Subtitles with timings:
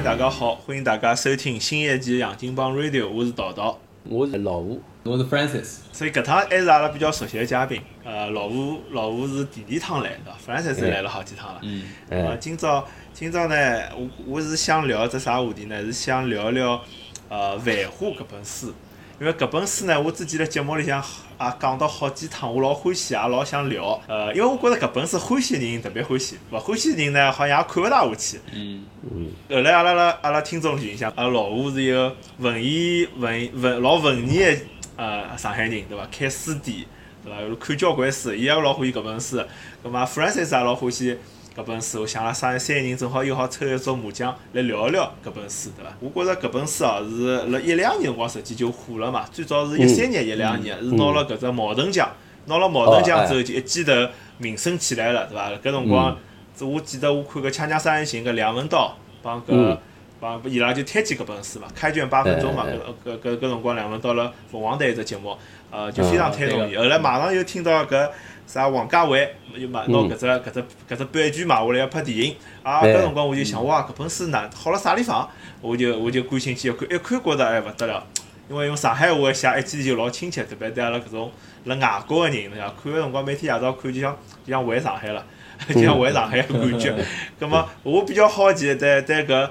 [0.00, 5.80] 友，大家好，欢迎大家收听新一期《杨金帮 Radio》，我是道道，我是老吴，我是 Francis。
[5.92, 11.60] 所以搿趟还是阿拉比较熟悉的嘉宾，呃，老吴，老吴是第二趟来的，Francis 来了好几趟了。
[11.62, 11.82] 嗯。
[12.08, 13.54] 呃，今朝今朝呢，
[13.94, 15.82] 我我是想聊只啥话题呢？
[15.82, 16.80] 是想聊聊
[17.28, 18.72] 呃《繁花》搿本书。
[19.20, 20.98] 因为搿本书呢，我之前辣节目里向
[21.38, 24.00] 也讲到好几趟，我老欢喜，也老想聊。
[24.08, 28.40] 呃，因为我觉着搿本书欢喜的人特别欢喜，勿欢喜的人呢，好像也看勿大下去。
[28.54, 29.30] 嗯嗯。
[29.50, 34.56] 后来阿拉拉阿拉听众里向，阿拉老吴是一个文艺文文老文艺的
[34.96, 36.08] 呃上海人，对伐？
[36.10, 36.86] 开书店，
[37.22, 37.56] 对伐？
[37.60, 39.36] 看交关书，伊也老欢喜搿本书。
[39.82, 41.18] 葛末 Francis 也老欢喜。
[41.60, 45.94] 搿本书，我想了三三个人正好又好抽一桌麻将来聊一聊搿本书，对伐？
[46.00, 52.08] 我觉着搿本书哦是辣一两年辰光实际就火了嘛，最早是一三年、一两年是拿了搿只茅盾奖，
[52.46, 53.92] 拿了茅盾奖之后就一记头
[54.38, 55.50] 名声起来了，对伐？
[55.62, 56.16] 搿辰光，
[56.60, 59.76] 我记得我看个《锵锵三人行》个梁文道帮搿
[60.20, 62.66] 帮伊拉就推荐搿本书嘛，开卷八分钟嘛，
[63.04, 65.36] 搿搿搿搿辰光两文到了凤凰台一只节目，
[65.70, 66.76] 呃，就非常推崇伊。
[66.76, 68.08] 后来马上又听到搿。
[68.46, 72.82] 啥王家卫又买拿搿只搿只搿只版权买下来要拍电影啊！
[72.82, 75.28] 搿辰光我就想哇，搿本书哪好辣啥地方？
[75.60, 78.04] 我就我就感兴趣一看，一看觉着哎勿得了，
[78.48, 81.30] 因为用上海话写一记就老亲切，特别对阿拉搿种
[81.66, 85.24] 辣外国个人，晓看个辰光每天夜到看就像就像回上海了，
[85.68, 86.92] 就像回上海个感觉。
[87.38, 89.48] 葛末我比较好奇，对对搿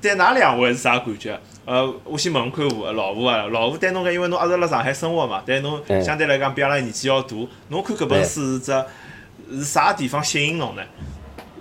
[0.00, 1.38] 对㑚两位是啥感觉？
[1.64, 7.36] 呃，我先问看吴老吴啊，老吴对侬个，因为侬一直辣上海生活嘛，但侬相对来讲比阿拉年纪要大，
[7.68, 8.84] 侬看搿本书是只
[9.52, 10.82] 是啥地方吸引侬呢？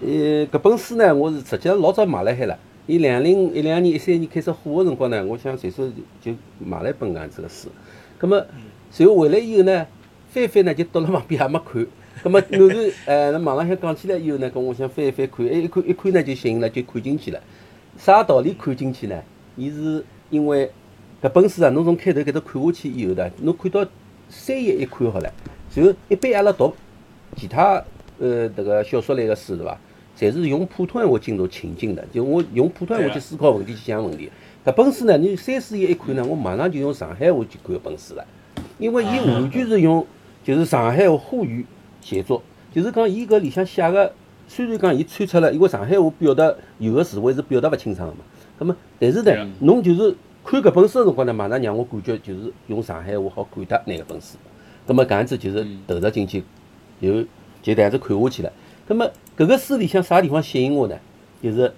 [0.01, 2.57] 呃，搿本书呢，我是实际上老早买辣海了。
[2.87, 5.87] 伊两零一两年、一三年开始火个辰光呢，我想随手
[6.19, 7.69] 就买了一本搿样子个书。
[8.17, 8.43] 葛末
[8.89, 9.85] 随后回来以后呢，
[10.31, 11.85] 翻翻呢就倒辣旁边也没看。
[12.23, 17.39] 葛末 偶然呃，辣网浪向讲起来以后呢，搿我想翻一翻看，哎一看一看呢就吸引了，就看进去了。
[17.99, 19.21] 啥道理看进去呢？
[19.57, 20.71] 伊是因为
[21.21, 23.85] 搿本书啊，侬从开头搿搭看下去以后呢，侬看到
[24.29, 25.29] 三页一看好了。
[25.75, 26.73] 然后一般阿拉读
[27.35, 27.83] 其他
[28.17, 29.77] 呃迭个小说类个书对伐？
[30.17, 34.31] 侪是用普通闲话进入情境的，就我用普通闲话去思考问题去想问题。
[34.63, 38.25] 搿本书呢，你三四页一看呢，我马上就用上海话去看搿本书了，
[38.77, 40.07] 因为伊完全是用
[40.41, 41.65] 就是上海话沪语
[41.99, 42.41] 写作，
[42.73, 44.13] 就是讲伊搿里向写个，
[44.49, 48.21] 虽然讲伊穿插了，因为上海话表达有个词汇是表达勿清爽个嘛。
[48.57, 54.37] 那么，但是呢，侬就是看搿本书个辰光呢，马上让我感觉就是用上海话好感达那个本书。
[54.87, 56.43] 那么搿样子就是投入进去，
[56.99, 57.21] 就
[57.61, 58.51] 就这样子看下去了。
[58.87, 59.07] 那么
[59.37, 60.97] 搿个书里向啥地方吸引我呢？
[61.43, 61.71] 就是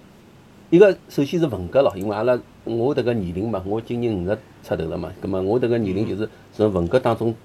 [0.69, 5.11] 一个首先是文革咯，因为阿拉我迭个年龄嘛，我今年五十出头了嘛。
[5.19, 7.35] 葛么我迭个年龄就是从文革当中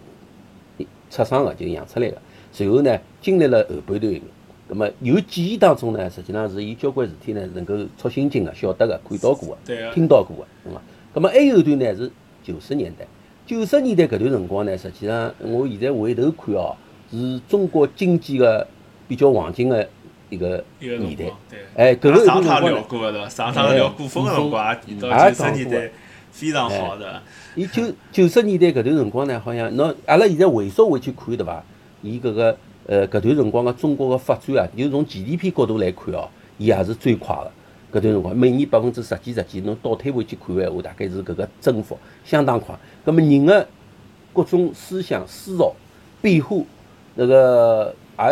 [1.10, 2.16] 出生个，就养出来个。
[2.52, 4.20] 随后呢，经历了后半段。
[4.68, 10.82] 咁么有记忆当中呢，实际上是伊交关事体呢，能够戳心经个、晓得个、看到过个、听到过个，对伐？
[11.14, 12.10] 那么还有一段呢是
[12.42, 13.06] 九十年代，
[13.46, 16.74] 九十年代搿段辰光呢，实际上我现在回头看哦，
[17.12, 18.66] 是中国经济个
[19.06, 19.88] 比较黄金个
[20.30, 21.24] 一个年代。
[21.76, 23.28] 哎，搿个上趟聊过个对伐？
[23.28, 25.90] 上趟聊古风个辰光也提到九十年代
[26.32, 27.22] 非常好的。
[27.54, 31.62] 伊九九十年代搿段辰光呢，好像喏阿拉现在回溯回去看对伐？
[32.02, 32.58] 伊搿个。
[32.86, 37.50] 呃，搿段辰光个中国个发展啊，就从 GDP 角度来看哦，伊也是最快个。
[37.98, 42.78] 搿段辰光每年百分之十几、十几，侬倒退回去看个闲话，大概是搿个增幅相当快。
[43.04, 43.66] 葛末人个
[44.32, 45.72] 各种思想思潮
[46.22, 46.56] 变化，
[47.16, 48.24] 那个也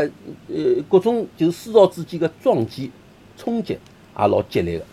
[0.48, 2.92] 呃各种就是思潮之间个撞击
[3.36, 4.84] 冲击也老激烈个。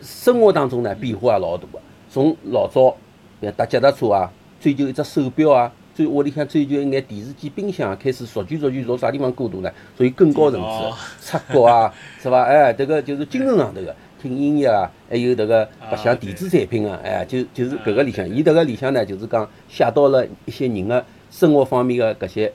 [0.00, 1.78] 生活当中呢变化也老大个，
[2.10, 2.96] 从老早
[3.42, 5.70] 像踏脚踏车啊，追求一只手表啊。
[5.98, 9.72] 最屋里向追求一眼电视机、冰箱，开始逐渐逐渐从啥地方过渡呢？
[9.96, 11.92] 属于更高层次，出国啊，
[12.22, 12.44] 是伐？
[12.44, 13.92] 哎，迭个就是精神上头个，
[14.22, 22.52] 听音乐啊，还有迭个白相电子产品啊，哎，就就是搿个里向，伊迭个里向呢，就是讲写到了一些人个生活方面个搿些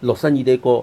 [0.00, 0.82] 六十年代和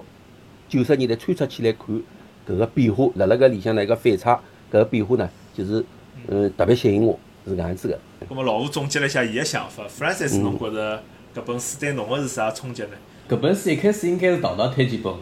[0.68, 2.00] 九十年代穿插起来看
[2.48, 4.36] 搿个变化，辣辣搿里向呢一个反差，
[4.70, 5.84] 搿个变化呢，就是
[6.28, 7.98] 嗯特别吸引我，是搿样子个。
[8.30, 11.02] 咁么老吴总结了一下伊个想法，Francis 侬觉着？
[11.34, 12.90] 搿本书对侬个是啥冲击呢？
[13.28, 15.18] 搿本书一开始应该是道道推荐拨我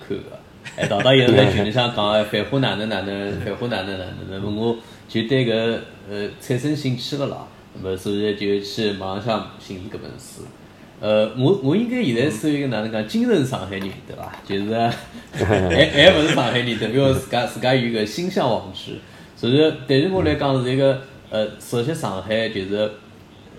[0.00, 0.24] 看个，
[0.76, 4.76] 哎，道道一直在群里向讲哎，繁花哪能哪能，繁花哪能哪能，那么我
[5.08, 5.78] 就对搿
[6.10, 10.42] 呃产生兴趣个啦，那么所以就去网上寻搿本书。
[11.00, 14.32] 呃，我我应该现在属于一个哪能讲精神上海人对伐？
[14.44, 14.74] 就是
[15.44, 18.98] 还还勿是上海人，代表自家自家有个心向往之。
[19.36, 22.90] 所以对于我来讲是一个呃熟悉上海就是。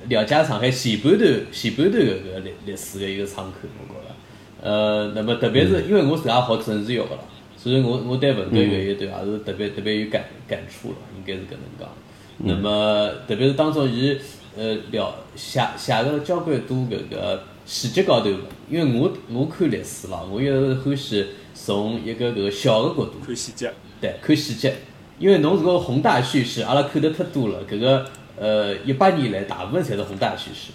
[0.08, 4.16] 了解上海前半段、前半段个搿历历史个一个窗口，我觉着。
[4.62, 7.22] 呃，那么特别是因为我自家学政治学个啦，
[7.56, 11.90] 所以我我对文革有一段也是特别特别有感感触了，应该是搿能讲。
[12.38, 14.18] 那么特别是当中伊
[14.58, 18.30] 呃了写写了交关多搿个细节高头，
[18.70, 23.72] 因为我我看历史咯，我又是欢喜从一个搿个小个角度看细节，
[24.02, 24.76] 对，看细节，
[25.20, 28.06] 因为侬这个宏大叙事，阿拉看得太多了，搿个
[28.38, 30.72] 呃一八年来大部分侪是宏大叙事。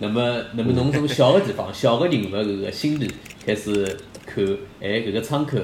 [0.00, 3.10] 那么，那么侬从小个地方、小个人物搿个心理
[3.44, 3.84] 开始
[4.24, 4.44] 看，
[4.80, 5.58] 哎，搿个窗口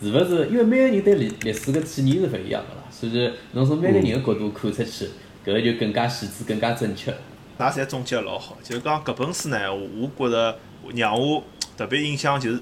[0.00, 0.46] 是勿是？
[0.46, 5.06] 因为每个人对历历史个体验是勿一样个啦，所以侬从每个人个角度看出去，
[5.44, 7.12] 搿个就更加细致、更加准确。
[7.58, 10.56] 㑚侪总结得老好，就是讲搿本书呢，我觉着
[10.94, 11.42] 让我
[11.76, 12.60] 特别印象就是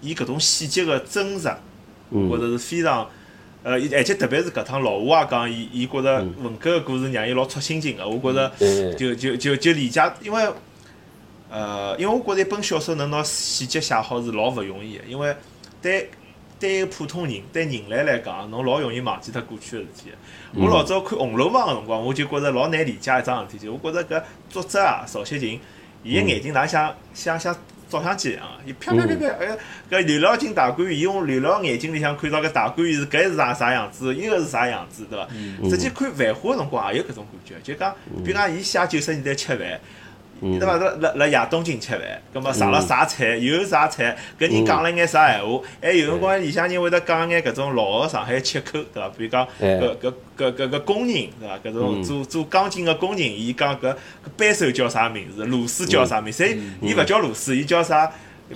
[0.00, 1.48] 伊搿种细节个真实，
[2.10, 3.08] 或者是非常。
[3.68, 8.08] 呃，而且特别是搿趟老吴也讲，伊伊觉着文革个故事让伊老戳心情个。
[8.08, 8.50] 我觉着
[8.94, 10.48] 就就就就理解，因为
[11.50, 15.36] 呃，因为我觉着一本小说能拿细节写好是老勿容易个，因为
[15.82, 16.08] 对
[16.58, 20.12] 对一个普通人对人类来讲，侬老容易忘记脱过去个事体。
[20.54, 25.60] 我老早看《红楼梦》个辰光，我就觉着老难理解一桩事体，就我觉着搿作者啊，曹雪芹，
[26.02, 27.54] 伊个眼睛哪像像像。
[27.88, 29.58] 照相机一样个，伊啪啪啪啪，哎，
[29.90, 35.28] 搿刘老金大观园，伊用刘老眼睛里向看到搿大观园是搿是啥啥样子，伊个是啥样子，对伐？
[35.70, 37.94] 实际看繁花个辰光也有搿种感觉，就讲，
[38.24, 39.80] 比如讲伊写九十年代吃饭。
[40.40, 40.76] 对伐？
[40.76, 42.00] 辣辣辣夜东京吃饭，
[42.32, 45.60] 葛末上了啥菜，有啥菜，搿人讲了眼啥闲话？
[45.82, 49.08] 还有辰光里向人会得讲眼搿种老个上海切口，对伐？
[49.16, 51.58] 比如讲搿搿搿搿搿工人，对伐？
[51.64, 53.96] 搿种做做钢筋个工人，伊讲搿搿
[54.36, 55.44] 扳手叫啥名字？
[55.44, 56.32] 螺丝叫啥名？
[56.32, 58.10] 所以伊勿叫螺丝，伊叫啥？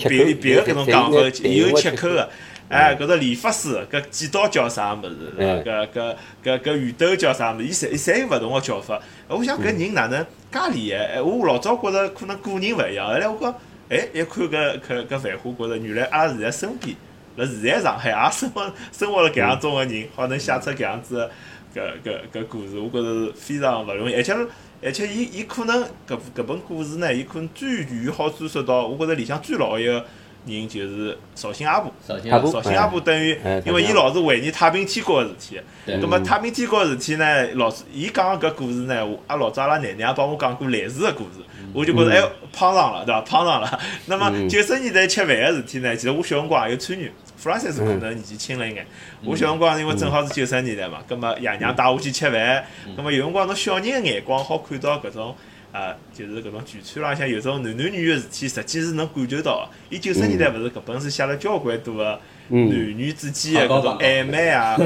[0.08, 2.28] 别别个搿种讲法，有切口个。
[2.72, 5.34] 哎，搿只理发师，搿剪刀叫啥物事？
[5.38, 7.66] 搿搿搿搿熨斗叫啥物事？
[7.66, 8.98] 伊侪伊侪有勿同个叫法。
[9.28, 11.04] 我想搿人哪能介厉害？
[11.16, 13.54] 哎，我老早觉着可能个人勿一样，后来我讲，
[13.90, 16.96] 哎，一看搿搿搿繁花，觉着原来阿拉现在身边，
[17.36, 21.30] 辣现在上海也生活生活了搿样种个人，好能写出搿样子
[21.74, 24.14] 搿搿搿故事，我觉着是非常勿容易。
[24.14, 24.34] 而且
[24.82, 30.02] 而且伊伊可能搿搿本故事呢，伊可能最远好追溯到，我觉着里向最老一个。
[30.46, 32.32] 人就是绍兴阿婆，绍兴
[32.76, 35.60] 阿婆等于，因为伊老是回忆太平天国个事体，
[36.00, 41.38] 葛末太平天国个事体呢，老是伊讲个搿故事呢，阿老早阿拉奶奶也帮我讲过类似个故事，
[41.72, 43.20] 我就觉着哎碰上了，对伐？
[43.20, 43.80] 碰上了。
[44.06, 47.10] 那么九十年代吃饭个事体呢，其实我小辰光也有参与
[47.40, 48.86] ，Francis 可能年纪轻了一眼，
[49.24, 52.64] 我小辰光因为正好是九十年代嘛，葛末爷娘带我去吃饭，
[52.96, 55.36] 葛末有辰光侬小人个眼光好看到搿种。
[55.72, 59.68] 啊，就是搿种聚餐浪向有种男男女女个事体，实际是能感觉到。
[59.88, 64.76] 伊九十年代勿是搿本书写了交关多个男女之间个搿种暧昧啊，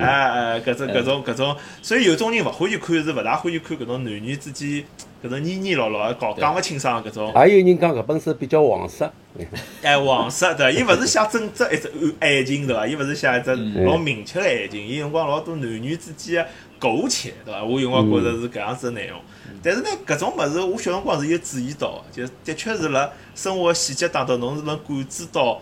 [0.00, 4.84] 哎哎，搿种搿种搿种，所以有种人勿欢喜看，是勿大欢喜看搿种男女之间
[5.22, 7.32] 搿种黏黏牢牢、搞讲勿清爽搿种。
[7.32, 9.10] 还有人讲搿本书比较黄色。
[9.82, 12.86] 哎，黄色对，伊勿是写真只一只爱情对伐？
[12.86, 13.54] 伊勿是写一只
[13.84, 16.44] 老明确个爱情，伊辰光老多男女之间
[16.78, 17.64] 个苟且对伐？
[17.64, 19.18] 我有辰光觉着是搿样子个内容。
[19.62, 25.60] 但是呢，搿种物事我小辰光是有注意到，就的确是辣生活细节当中，侬是能感知到，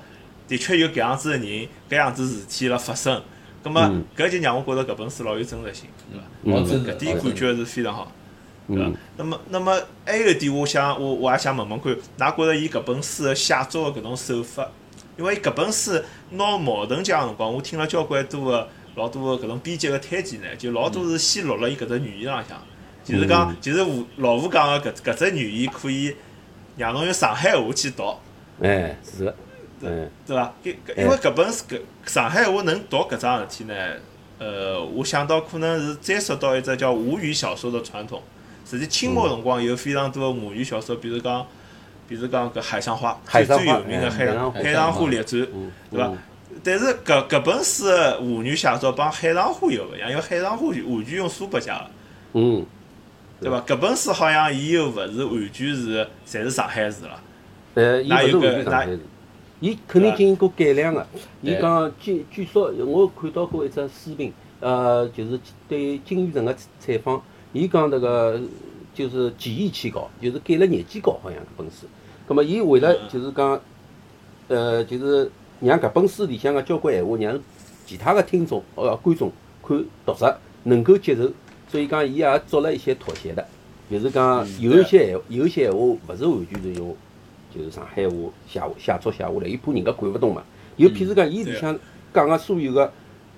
[0.48, 3.22] 的确有搿样子个人，搿样子事体辣发生。
[3.62, 3.82] 葛末
[4.16, 6.58] 搿就让我觉着搿本书老有真实性，对伐？
[6.60, 8.10] 搿点感觉是非常好，
[8.74, 8.90] 对伐？
[9.16, 14.68] 那么，那么还有一点，我想我我也想问问看，㑚觉着伊搿本书个写作个搿种手法？
[15.18, 16.00] 因为搿本书
[16.30, 22.58] 拿矛盾讲个辰光，我听了交关多个老多个搿种编辑个推荐呢，就老多是先落辣伊搿只语言浪向。
[23.02, 26.14] 就是讲，就是吴老吴讲个搿搿只语言可以
[26.76, 28.14] 让侬用上海话去读，
[28.62, 29.34] 哎，是个，
[29.80, 30.54] 对对伐？
[30.62, 33.74] 搿因为搿本是搿上海话能读搿桩事体呢，
[34.38, 38.22] 呃，我想到可能是追溯到一只叫吴语小说的传统。
[38.70, 41.44] 实际清末辰光有非常多个吴语小说，比如讲，
[42.06, 45.42] 比如讲搿《海上花》，最最有名的《海上海上花列传》，
[45.90, 46.12] 对伐？
[46.62, 51.90] 但是搿搿本书个吴语写作帮《海上花》又勿一样，因为《海上花》完全用苏北写个，
[52.34, 52.64] 嗯。
[53.40, 53.58] 对伐？
[53.66, 57.18] 搿本书好像伊又勿是完全是，侪是上海字了。
[57.72, 59.00] 呃，伊勿是完全上海字，
[59.60, 61.06] 伊肯定进行过改良个。
[61.40, 67.22] 伊讲据据说，我看到过一只视频，呃，就是对金宇澄个采访，
[67.52, 68.40] 伊讲迭个
[68.94, 71.86] 就是技艺去搞，就是改了日记稿，好像搿本书。
[72.26, 73.60] 葛末伊为了就是讲，
[74.48, 75.30] 呃，就是
[75.60, 77.38] 让搿本书里向个交关闲话，让
[77.86, 79.32] 其他个听众呃观众
[79.66, 81.30] 看读者能够接受。
[81.68, 83.46] 所以讲，伊也做了一些妥协的，
[83.90, 86.96] 就是讲有一些闲，有一些闲话勿是完全是用，
[87.54, 88.14] 就是上海话
[88.48, 90.42] 写写作写下来，伊怕人家看勿懂嘛。
[90.76, 91.78] 又譬如讲，伊里向
[92.12, 92.92] 讲个所有个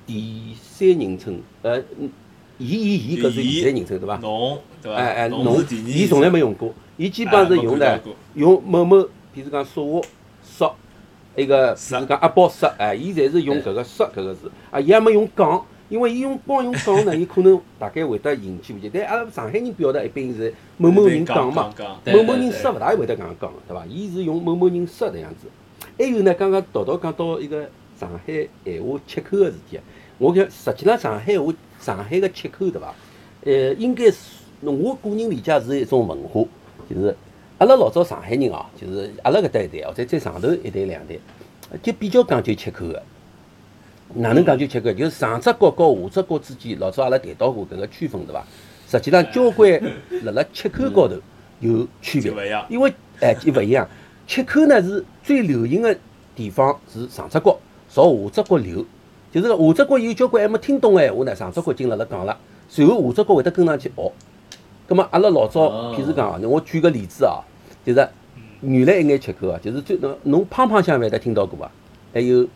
[0.06, 1.82] 第三人称，呃，
[2.58, 4.16] 伊伊伊搿是现在人称对伐？
[4.18, 4.98] 侬对伐？
[4.98, 8.00] 哎哎，侬，伊从来没用过，伊基本上是用的，
[8.34, 8.96] 用某某，
[9.34, 10.06] 譬如讲说话
[10.44, 10.74] 说，
[11.36, 18.90] 一个是是讲阿宝说，哎，伊侪是用搿个说搿个字，啊，伊也没用讲，因为伊用光用讲呢， 伊可能大概会得引起误解。
[18.92, 21.72] 但阿拉上海人表达一般是某某人讲嘛，
[22.06, 23.84] 某某人说勿大会得搿样讲，对伐？
[23.88, 25.48] 伊是用某某人说搿样子。
[25.98, 27.68] 还有呢，刚刚桃桃讲到一个
[27.98, 29.82] 上海闲话切口个事体啊，
[30.18, 32.94] 我讲实际上上海话上海个切口对伐？
[33.44, 34.16] 呃，应该是
[34.60, 36.42] 我个人理解是一种文化，
[36.88, 37.14] 就是
[37.58, 41.18] 阿拉老早上海人哦，就是阿拉搿搭一代或者再上头一代两代，
[41.82, 43.02] 就比较讲究切口个。
[44.14, 44.92] 哪能讲究切口？
[44.92, 48.46] 就是上只角和下只角之间，老早阿拉谈到过搿个区分对伐？
[48.88, 49.82] 实际上交关
[50.22, 51.16] 辣辣切口高头
[51.60, 52.30] 有区别
[52.68, 53.88] 因为哎就勿一样。
[54.26, 55.96] 切口呢是最流行个
[56.36, 57.58] 地方是上只角，
[57.90, 58.86] 朝下只角流，
[59.32, 62.36] 就是讲下只角有交关还没听懂个闲话呢，上只角已经辣辣讲了，
[62.68, 64.12] 随后下只角会得跟上去学。
[64.86, 67.40] 葛末阿拉老早，哦譬如讲啊，我举个例子啊，
[67.84, 68.08] 就是
[68.60, 71.70] 原来一眼切口啊，就是最侬侬胖胖香勿晓得听到过伐？
[72.12, 72.46] 还有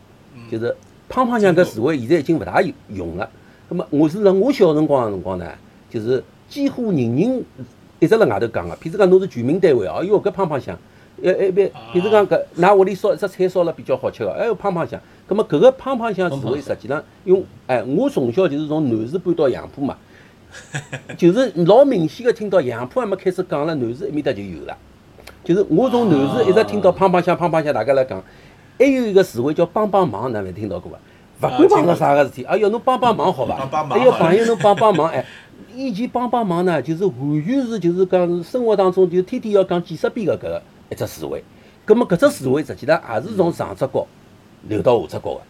[0.51, 0.77] 就是
[1.09, 3.31] 胖胖香搿词汇现在已经勿大有用了。
[3.71, 5.51] 葛末我是辣我小辰光个辰光呢，
[5.89, 7.45] 就是几乎人人
[8.01, 10.79] 一直辣外头讲个，譬如讲侬是全民单位哦，哟搿胖胖香，
[11.23, 15.01] 呃呃别，譬如讲搿㑚屋里烧一只菜烧了比较好吃个，哎哟胖胖香。
[15.27, 19.97] 葛末搿个胖胖香词汇实际上用，哎，我从小就是从南市搬到杨浦嘛。
[21.19, 24.77] 就是老明显个听到杨浦还没开始讲了，南市埃面搭就有了。
[25.43, 28.23] 就是我从南市一直听到胖胖香、胖胖香，大家来讲。
[28.79, 31.49] 还有一个词汇叫帮帮忙，哪没听到过伐？
[31.49, 33.57] 勿管碰到啥个事体，哎哟，侬帮帮忙好伐？
[33.71, 35.25] 帮帮忙哎哟，朋友侬帮帮忙，哎，
[35.75, 41.43] 以前帮帮忙呢，就是完全是就是讲是生活当中就天天要讲几十遍个搿个一只词汇。
[41.85, 44.07] 葛末搿只词汇实际上也是从上只角
[44.69, 45.41] 流到下只角个，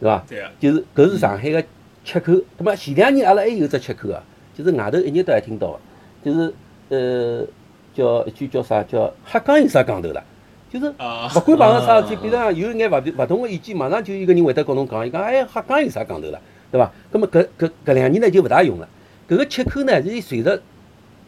[0.00, 0.24] 对伐？
[0.28, 1.62] 对啊，就是搿是上海个
[2.04, 2.32] 切口。
[2.56, 4.22] 葛末前两年阿拉还有只切口啊，
[4.54, 5.78] 就是外头一日都还听到个，
[6.24, 6.54] 就是
[6.88, 7.46] 呃
[7.94, 10.22] 叫一句叫啥叫瞎讲有啥讲头啦？
[10.70, 16.40] 就是啊勿管碰着啥事体，比如讲有一眼勿勿同个意见，马上就有个人会得跟侬讲，伊讲哎瞎讲有啥讲头啦，
[16.70, 16.90] 对伐？
[17.10, 18.88] 葛末搿搿搿两年呢就勿大用了。
[19.28, 20.62] 搿个切口呢是随着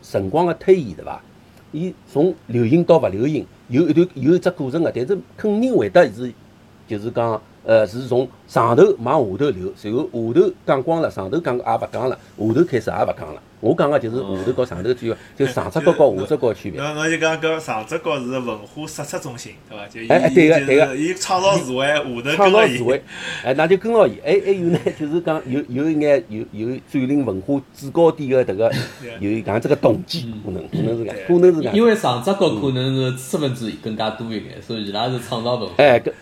[0.01, 1.21] 辰光个推移，对伐？
[1.75, 6.33] 伊从流行到勿流行，有一段有一只过程个，但是肯定会得是
[6.87, 13.41] 就是讲，呃，是从上头往下头流，随后下头讲光了，上头讲也勿讲了，下头开始也勿讲了。
[13.61, 16.79] 我讲个就是下头和上头区别，就上只角和下只角区别。
[16.79, 19.87] 侬侬就讲搿上只角是文化输出中心，对伐？
[19.89, 23.03] 就伊哎哎对个伊创造智慧，下头跟创造了伊词汇，
[23.43, 24.19] 哎，那就跟牢伊。
[24.23, 28.71] 还还有呢，就是讲有有一眼有有占领文化制高点个迭个
[29.19, 31.71] 有搿样这个动机，可能可能是搿样，可能是。
[31.75, 35.75] 因为上只角可能是知识分子更加多一眼，所以伊拉是创造文化。
[35.79, 36.13] 哎，搿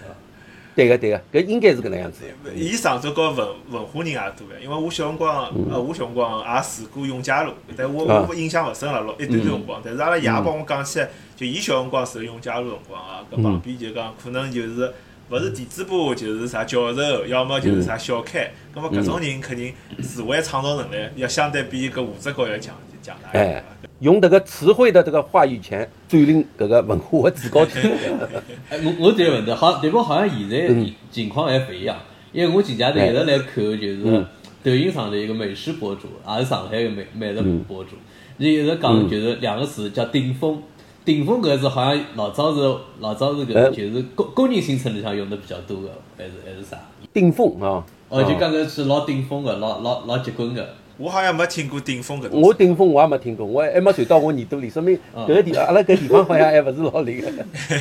[0.75, 2.25] 对个对个，搿应该是搿能样子。
[2.55, 9.81] 伊上只角文文化人也多个，因为我小辰光，呃，我小辰光也住过永嘉路，但我啊我印象勿深了，老一段段辰光。
[9.85, 14.93] 但是阿拉爷帮我讲起来，就伊小辰光住永嘉路辰光啊，搿旁边就讲可能就是
[15.31, 18.50] 勿是电子部，就是啥教授，要么就是啥小开。
[18.75, 23.64] 葛末搿种人肯定词汇创造能力要相对比搿物质高要强强大一点哎。
[24.02, 27.80] 用迭个词汇的这个话语权占领搿个文化的制高点。
[28.68, 31.97] 哎，我我这个问题，好，但不好像现在嗯情况还勿一样，
[32.32, 34.26] 因为我前两天一直来看，就是嗯
[34.64, 37.90] 抖音上的一个美食博主，也是上海的美美食嗯博主，
[38.38, 40.61] 伊一直讲就是两个词叫顶峰。
[41.04, 42.61] 顶峰搿个字好像老早是
[42.99, 46.76] 老早是哎搿就是工工人新村里向用的比较多的，还是还是啥？
[47.12, 47.85] 顶峰啊！
[48.09, 50.75] 哦，就啊讲搿是老顶峰的，老老老结棍的。
[50.99, 52.40] 我好像没听过顶峰搿种。
[52.40, 57.30] 我顶峰我也没听过，我还没传到我耳朵里，说明搿个地阿拉搿地方好像还勿是老灵个。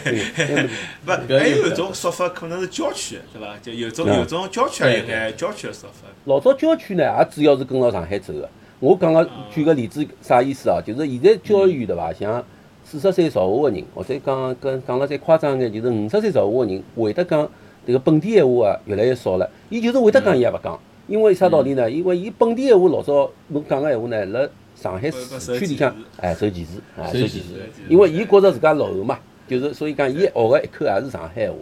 [0.05, 0.69] 对
[1.05, 3.57] 不，还有有一种说法可能是郊区，对伐？
[3.61, 6.07] 就有种嗯有种郊区也有眼郊区个说法。
[6.25, 8.49] 老早郊区呢，也主要是跟牢上海走个。
[8.79, 10.81] 我讲个举个例子，啥意思啊？
[10.83, 12.11] 就是现在郊县对伐？
[12.13, 12.43] 像
[12.83, 17.47] 四十岁朝下个人，或者讲跟讲了再夸张眼，就是五十岁朝下个人，会得讲
[17.85, 19.49] 迭个本地闲话啊，越来越少了。
[19.69, 21.89] 伊就是会得讲，伊也勿讲，因为啥道理呢？
[21.89, 27.81] 因为伊本地闲话老早侬讲个闲话呢，辣上海市区里向，哎，受歧视，哎，受歧视受歧视。
[27.89, 31.55] 因为伊觉着自家落后嘛，就是所以讲伊学个一口也是上海话，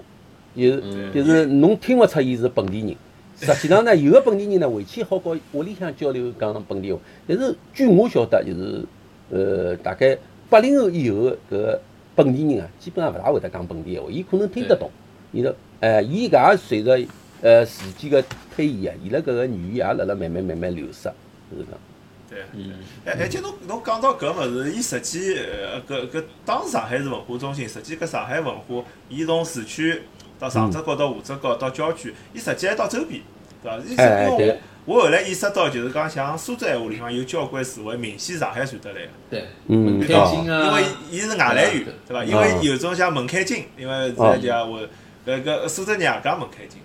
[0.55, 1.13] 就是嗯。
[1.13, 2.95] 就是侬听勿出伊是本地人。
[3.35, 8.83] 实际上呢，有个本地人呢，回去好搞屋里向交流讲本地话，但是据我晓得，就是
[9.31, 10.17] 呃，大概
[10.49, 11.81] 八零后以后的搿个
[12.15, 14.89] 本地人啊，基本上勿大会得讲本地闲话，伊可能听得懂，
[15.31, 16.99] 伊说哎，伊搿也随着
[17.41, 18.23] 呃时间个
[18.55, 21.03] 推移啊，伊拉搿个语言也辣辣慢慢慢慢流失，
[21.51, 21.79] 就是讲。
[22.29, 22.39] 对。
[22.53, 22.73] 嗯，
[23.05, 30.01] 哎，而且侬侬讲到搿物事，伊实际呃搿搿当时上海是文化中心，实际搿上海文化，伊从市区
[30.37, 33.21] 到上只角到下只角到郊区，伊实际还到周边，
[33.63, 33.77] 对伐？
[33.85, 39.09] 伊因为我我后来意识到，就是讲像苏州闲话里向有交关词汇明显上海传得来个。
[39.29, 42.23] 对，嗯门槛啊金啊，因为伊是外来语，对伐？
[42.23, 44.81] 因为有种像门开金，因为现在讲我
[45.25, 46.79] 搿搿个苏州人也讲门开进，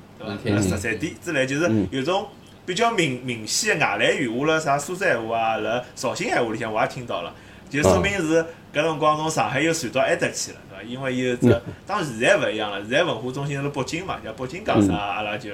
[0.63, 2.27] 十三点之类，就是有种
[2.67, 7.35] 比较明明显的外来语，我辣啥苏州闲话啊，辣绍兴闲话里向我也听到了，
[7.69, 10.83] 就说明是搿辰光从上海又传到埃搭去了，对伐？
[10.83, 11.49] 因为有只，
[11.87, 15.51] 当然现在勿一样了，现在文化中心辣北京嘛，像北京讲啥，阿拉就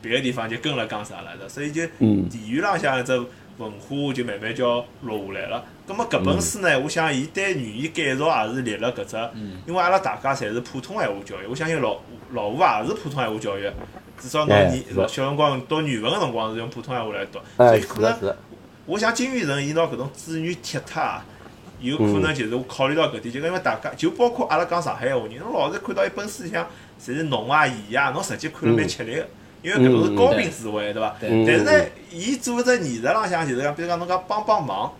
[0.00, 1.48] 别个地方就跟了讲啥了？
[1.48, 2.28] 所以就嗯。
[2.28, 3.20] 地域浪向只
[3.58, 5.64] 文化就慢慢叫落下来了。
[5.86, 9.16] 咁么搿本书呢，我想伊对语言改造也是立了搿只，
[9.66, 11.98] 因为阿拉大家侪是普通闲话教育，我相信老
[12.32, 13.70] 老吴也是普通闲话教育，
[14.18, 18.36] 至少侬你小辰光读语文个辰光是用普通闲话来读，所哎，以可能
[18.86, 21.24] 我想金宇澄伊拿搿种资源踢脱啊，
[21.80, 26.64] 有可能就是我考虑到搿点，就因为大家就包括阿拉讲上海闲话人，侬老是看到一本书里向
[27.00, 29.26] 侪是侬啊、伊啊，侬实际看了蛮吃力个，
[29.62, 31.16] 因为搿种是高频思维，对伐？
[31.20, 34.92] 但是呢，伊做一只艺术浪向就是讲，比如讲侬讲帮帮忙。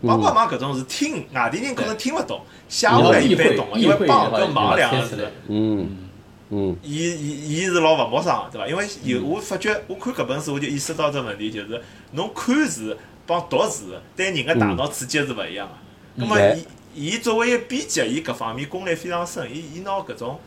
[0.00, 5.28] 帮帮忙搿种是听外地人可能听勿懂，写下来一般懂个，因为帮跟忙两个字。
[5.48, 6.08] 嗯
[6.50, 8.68] 嗯伊伊伊是老勿陌生个，对伐？
[8.68, 11.82] 因为有我发觉，我看搿本书我就意识到只问题，就是
[12.12, 12.96] 侬看字
[13.26, 16.22] 帮读字对人个大脑刺激是勿一样个。
[16.22, 20.38] 葛末嗯伊伊作为一个编辑，伊搿方面功力非常深，伊伊拿搿种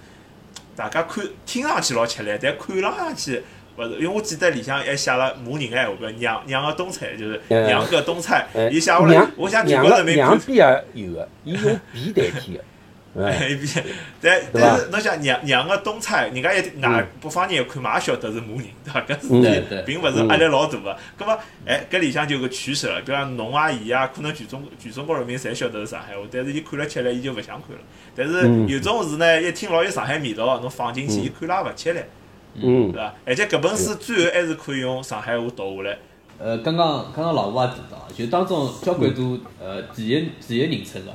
[0.77, 3.43] 大家看听上去老吃力，但看浪上去
[3.77, 12.63] 勿是，因为我记得里向还写了骂人个闲话，比如娘娘个东菜就是嗯娘个东菜，哎，伊写下来，我想全国人民看两边也有个，伊用笔代替个，
[13.25, 13.85] 哎，一边，
[14.21, 19.01] 但但是侬想娘娘个东菜，人家一外北方人一看嘛，也晓得是骂人，对伐？
[19.01, 20.97] 搿嗯事对并勿是压力老大个。
[21.17, 23.01] 葛末，哎，搿里向就有个取舍了。
[23.01, 27.81] 比如讲侬啊、伊啊，可能全中全中国人民侪晓得是上海话，但是伊看了吃力，伊就勿想看了。
[28.15, 32.07] 但是嗯有种字呢，一听老有上海味道，侬放进去，伊看了也勿吃力，嗯
[32.60, 33.13] 对伐？
[33.25, 35.98] 而且搿本书最后还是可以用上海话读下来。
[36.38, 41.12] 呃，刚刚刚刚老吴也提到，就当中交关多呃第一第一人称个，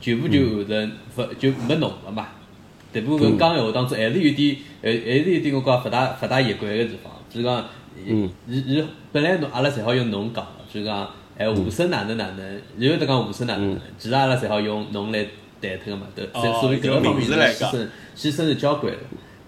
[0.00, 2.28] 全部就完成勿就没侬了嘛。
[2.92, 7.12] 迭部分讲闲话当中还是有点，还还是有点我讲勿大勿大习惯个地方。
[7.30, 7.64] 就是讲，
[8.06, 15.24] 嗯伊伊本来侬阿拉侪好用侬讲个，就是讲，哎，无声哪能哪能，然后得讲无声哪能哪能，其实阿拉侪好用侬来
[15.60, 17.86] 代替个嘛，对，所以搿个方面来讲牺牲
[18.16, 18.98] 牺牲是交关的。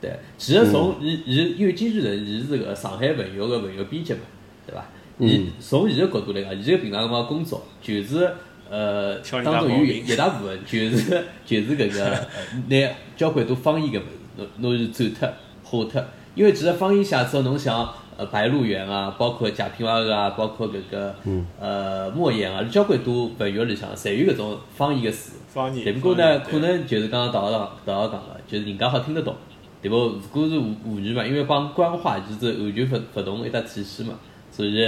[0.01, 4.21] 对，其实从伊伊因为金日成伊是个上海文学个文学编辑嘛，
[4.67, 4.85] 对伐？
[5.19, 8.31] 伊从伊个角度来讲，伊个平常辰光工作就是
[8.71, 12.27] 呃当中有一大部分就是 就是搿个呃
[12.69, 15.29] 拿交关多方言个物事，侬侬是走脱
[15.63, 16.03] 画脱，
[16.35, 17.87] 因为其实方言写作侬像
[18.17, 21.15] 呃白鹿原啊，包括贾平凹啊，包括搿个
[21.61, 25.33] 呃莫言啊，交关多文学里向侪有搿种方言个词。
[25.53, 25.85] 方言。
[25.85, 29.35] 只不过呢，可能就是刚刚导导导导讲个，就是人家好听得懂，
[29.83, 29.97] 对不？
[29.97, 34.15] 如果是沪沪语嘛，因为帮官话就是完全勿勿同一搭体系嘛，
[34.51, 34.85] 所以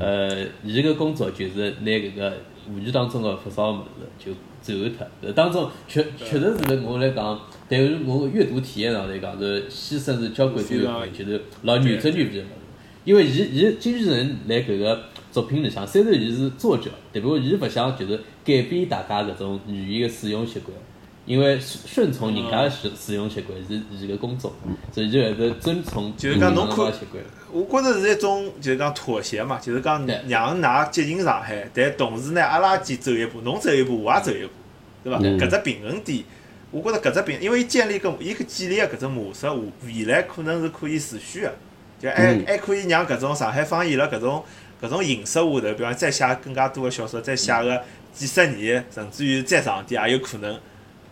[0.00, 2.32] 呃，伊个工作就是拿搿个
[2.66, 5.06] 沪语当中个勿少个物事就转换脱。
[5.22, 12.44] 呃当中确确实是我来讲，对于我阅读体验上来讲，是牺牲是交关多个部分，就是老原汁原味个物事。
[13.04, 20.74] 因为伊伊金日成来搿个作品里向，虽然伊是作者，对不过伊勿想就是改变大家搿种语言个使用习惯，
[21.26, 24.54] 因为顺顺从人家个使使用习惯是伊个工作，
[24.92, 27.24] 所以就还是遵从就是讲侬看个习惯。
[27.50, 34.50] 我觉着是一种就是讲妥协嘛，就是讲对让㑚接近上海，但同时呢，阿拉既走一步，侬走一步，我也走一步，
[35.04, 35.18] 对伐？
[35.22, 36.24] 嗯搿只平衡点，
[36.70, 39.46] 我觉着搿只平，因为伊建立个伊个建立个搿只模式，
[39.86, 41.54] 未来可能是可以持续个，
[41.98, 44.44] 就还嗯还可以让搿种上海方言辣搿种
[44.82, 47.80] 搿种形式下头，比方再写更加多个小说，再写个
[48.12, 50.58] 几十年，甚至于再长点也有可能。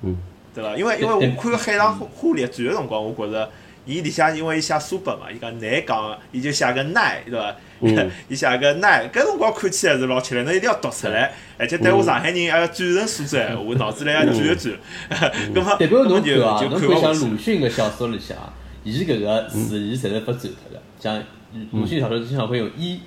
[0.02, 0.16] 嗯，
[0.54, 0.76] 对伐？
[0.76, 3.50] 因为因为我看《海上花花列传》个辰光，我觉着
[3.84, 7.56] 伊里向因为伊写苏北嘛，伊讲难讲，伊就写个难，对伐？
[7.80, 8.10] 嗯。
[8.28, 14.74] 伊写个难，搿辰光看起来是老吃力，侬一定要读出来，而且对我上海人还要转成苏州闲话，脑子里要转一转，
[15.52, 18.36] 葛末对，比如葛末就侬看啊，就侬看像看勿下去鲁迅个小说里向，
[18.84, 21.22] 伊搿个词伊侪是不转脱个，像
[21.72, 23.00] 鲁迅小说经常会有一，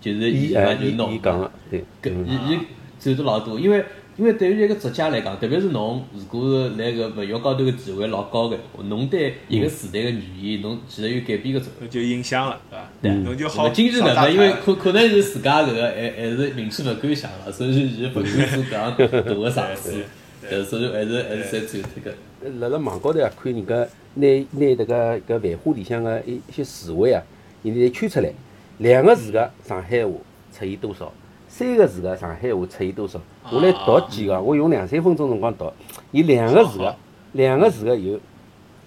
[0.00, 2.26] 就是伊就是伊侬伊讲个，对，搿嗯。
[2.28, 2.58] 伊伊
[3.00, 3.84] 转得老多，因为
[4.16, 11.90] 因为对于一个作家来讲，特别是侬如果是辣搿文学高头个地位老高个闲话，侬对一个时代个语言，侬其实有改变个作用。
[11.90, 12.88] 就影响了，对伐？
[13.02, 20.04] 对侬就好那么今日上大呢，因为可可能是自家搿个还还是名气勿够响了，所以伊勿敢做搿样大个尝试，
[20.48, 22.14] 对，所以还是还是侪转脱个。
[22.60, 23.74] 辣辣网高头啊，看人家
[24.14, 27.22] 拿拿迭个搿繁花里向个一一些词汇啊，
[27.62, 28.32] 人家侪圈出来，
[28.78, 30.12] 两个字个上海话
[30.52, 31.12] 出现多少，
[31.58, 33.18] 三个字个上海话出现多少。
[33.50, 35.72] 我来读几个，我用两三分钟辰光读，
[36.12, 36.94] 伊两个字个
[37.32, 38.20] 两个字个有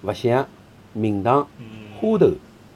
[0.03, 0.47] 勿想、
[0.93, 1.47] 名堂、
[1.99, 2.31] 花头、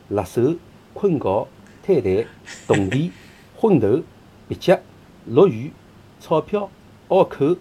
[0.10, 0.56] 辣手、
[0.96, 1.48] 困觉、
[1.86, 2.26] 摊台、
[2.66, 3.12] 动地、
[3.56, 4.02] 昏头、
[4.48, 4.80] 鼻脚、
[5.28, 5.72] 落雨、
[6.20, 6.68] 钞票、
[7.10, 7.56] 拗口、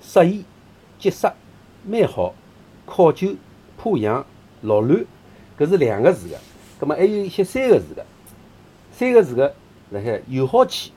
[0.00, 0.44] 适意、
[1.00, 1.28] 结实、
[1.84, 2.32] 蛮好、
[2.86, 3.34] 考究、
[3.76, 4.24] 破样、
[4.62, 5.04] 老卵，
[5.58, 6.36] 搿是两个字个。
[6.78, 8.06] 葛末还有一些三个字个，
[8.92, 9.52] 三个字个
[9.90, 10.92] 辣海有好气，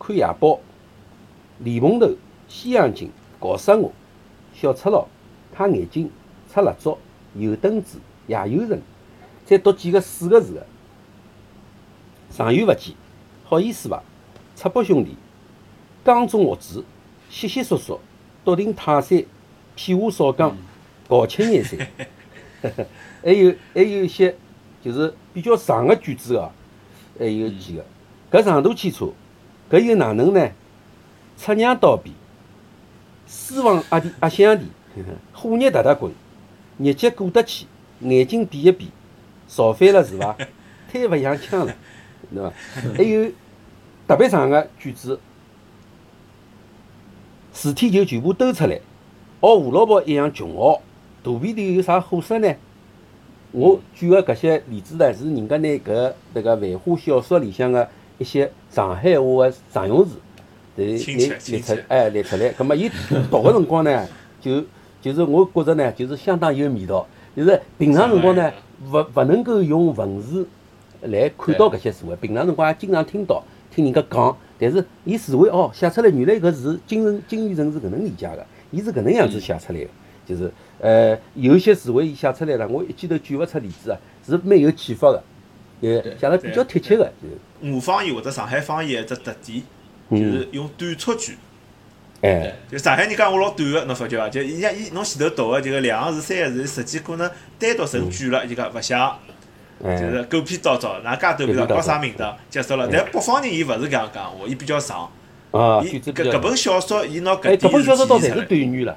[0.00, 0.58] 看夜报，
[1.58, 2.10] 莲蓬头，
[2.48, 3.92] 西洋镜，搞死我，
[4.54, 5.06] 小赤佬，
[5.54, 6.10] 擦眼镜，
[6.48, 6.96] 擦蜡烛，
[7.34, 8.80] 油灯子，夜游神。
[9.44, 10.66] 再读几个四个字个，
[12.30, 12.94] 上有勿见，
[13.44, 14.02] 好意思伐？
[14.56, 15.16] 赤膊兄弟，
[16.04, 16.84] 江中学子，
[17.28, 18.00] 稀稀疏疏，
[18.44, 19.22] 笃定泰山，
[19.74, 20.56] 屁话少讲，
[21.08, 21.78] 搞青年山。
[23.22, 24.34] 还有还有一些
[24.82, 26.50] 就是比较长个句子哦，
[27.18, 27.84] 还有几个。
[28.30, 29.08] 搿长途汽车，
[29.70, 30.50] 搿又哪能呢？
[31.38, 32.12] 出娘倒闭，
[33.26, 34.66] 私房阿弟阿乡弟，
[35.32, 36.12] 火热踏踏滚，
[36.78, 37.66] 日节过得去，
[38.00, 38.90] 眼睛闭一闭，
[39.46, 40.36] 造反了是伐？
[40.92, 41.74] 太勿像腔了，
[42.30, 42.52] 对伐？
[42.94, 43.30] 还有
[44.06, 45.18] 特别长个句子，
[47.54, 48.80] 事体就全部兜出来，学
[49.40, 50.82] 胡萝卜一样穷学，
[51.22, 52.54] 肚皮头有啥货色呢？
[53.52, 57.88] 我举个搿些例子呢，是人家拿搿迭个繁花小说里向个
[58.20, 60.10] 一些上海话个常用词，
[60.76, 60.98] 对，列
[61.38, 62.50] 亲切，出哎列出来。
[62.50, 62.90] 葛末伊
[63.30, 64.06] 读个辰光呢，
[64.42, 64.62] 就
[65.00, 67.06] 就是我觉着呢，就是相当有味道。
[67.34, 68.52] 就是平常辰光呢，
[68.92, 70.46] 勿勿能够用文字
[71.00, 73.42] 来看到搿些词汇，平常辰光也经常听到
[73.74, 79.86] 听人家讲，但是伊词汇哦写出来，原来搿字精神精气神是搿能理解个，伊是搿能样子写出来个，
[80.26, 85.22] 就是呃有些词汇伊写出来了，我一记头举勿出例子啊，是蛮有启发个，
[85.80, 89.62] 也写了比较贴切个，就是吴方言或者上海方言一只特点，
[90.10, 91.36] 就是用短促句。
[92.22, 94.28] 哎就上海人讲话老短个，侬发觉伐？
[94.28, 99.18] 就伊像伊侬前头读个就个两个字、三个字，实际可能单独成句了，就讲勿像，
[99.82, 102.86] 就哎是狗屁叨叨，哪介短屁叨，搞啥名堂，结束了。
[102.92, 105.10] 但北方人伊勿是搿样讲话，伊比较长。
[105.50, 108.42] 啊，伊搿搿本小说，伊拿哎，搿点搿本小说倒侪是。
[108.42, 108.96] 短语了，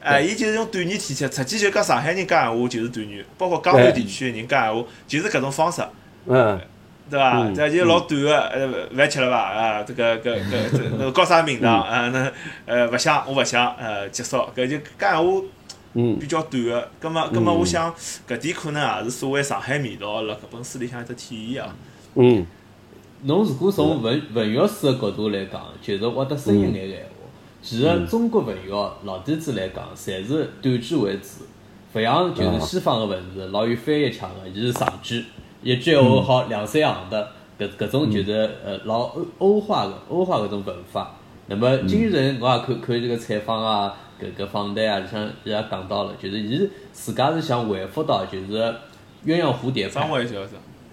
[0.00, 5.82] 哎，伊就是用短语体现，实际就讲上海人讲闲话就是短语，包括江南地区的人讲闲话就是搿种方式。
[6.26, 6.58] 嗯，
[7.10, 7.38] 对伐？
[7.38, 9.36] 嗯这就老短个，呃，饭吃了伐？
[9.38, 11.82] 啊，这个搿搿这侬搞啥名堂？
[11.82, 12.32] 啊，那
[12.66, 14.36] 呃勿想，我勿想，呃，结束。
[14.56, 15.42] 搿就讲闲话
[15.94, 16.88] 嗯比较短个。
[16.98, 17.94] 葛末葛末，我想
[18.26, 21.74] 搿点可能也是所谓上海味道辣搿本书里向一只体现啊。
[22.14, 22.46] 嗯
[23.26, 27.08] 侬如果从文文学史个角度来讲，就是挖得深一眼个闲话。
[27.62, 28.70] 其实中国文学
[29.04, 31.44] 老底子来讲，侪是短句为主，
[31.94, 35.24] 勿像就是西方个文字老有翻译腔个，伊是长句，
[35.64, 41.12] 一句闲话好两三行的，搿搿种就是呃老欧欧化个欧化搿种文法。
[41.46, 48.52] 那么今人我也看看这个采访啊，搿搿访谈啊，里向伊也讲到了，就是伊自家是想回复到就是
[49.24, 50.02] 鸳鸯蝴蝶派。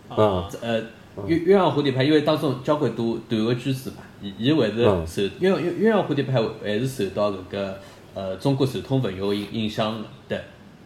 [0.08, 0.48] 啊。
[0.62, 0.82] 呃，
[1.28, 5.06] 鸳鸳鸯蝴蝶派，因为当中交关多短个句子嘛，伊伊还是嗯。
[5.06, 7.78] 受鸳鸯鸳鸳鸯蝴蝶派还是受到搿个
[8.14, 10.42] 呃中国传统文学影影响的，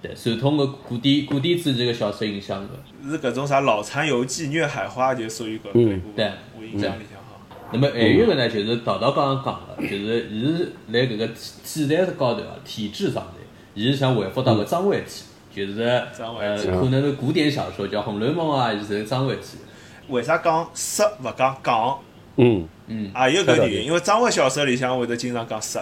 [0.05, 2.69] 对对，传统个古典古典主义个小说影响的。
[3.09, 6.33] 是搿种啥老残游记、虐海花，就属于搿嗯搿一部对分。
[6.57, 7.39] 我印象里向哈。
[7.71, 13.31] 那么还有一个呢，就是陶陶刚刚讲个，就是伊是辣搿个体体裁高头啊，体制上头，
[13.73, 19.57] 伊是想回复到个张卫体，就是呃张卫体可能是古典小说叫《红楼梦》啊，就是张卫体。
[20.09, 21.99] 为啥讲色勿讲讲？
[22.37, 25.79] 嗯嗯，也有搿原因，因为张伟小说里向会得经常讲色。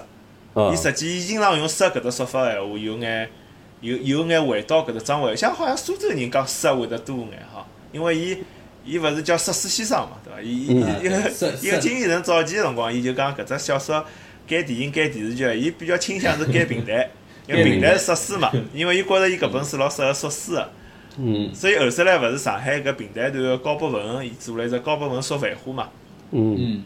[0.53, 3.27] 啊伊，实际伊经常用“色”搿只说法闲话，有眼
[3.83, 8.37] 有有眼回到搿只张伟，像好像苏州人讲“色”会得多眼哈，因为伊
[8.85, 10.41] 伊勿是叫色水先生嘛，对伐？
[10.41, 11.03] 伊伊嗯。
[11.03, 14.03] 伊个色伊个金宇澄早期个辰光，伊就讲搿只小说
[14.47, 17.09] 改电影改电视剧，伊比较倾向是改平台，
[17.45, 20.69] 因为平台是色水嘛， 因为伊觉着伊搿本书老适合说书个，
[21.17, 21.53] 嗯。
[21.53, 25.89] 所以后首来勿是上海搿平台段个高博文，伊做了一只高博文说繁花嘛。
[26.31, 26.55] 嗯。
[26.57, 26.83] 嗯，